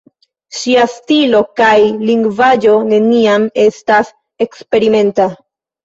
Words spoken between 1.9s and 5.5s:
lingvaĵo neniam estas eksperimenta.